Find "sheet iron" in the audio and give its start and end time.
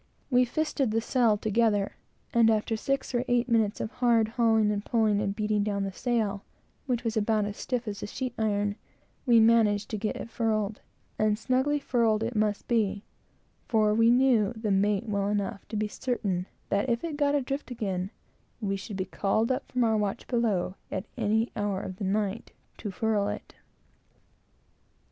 8.11-8.77